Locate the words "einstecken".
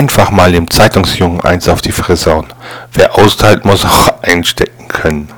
4.22-4.88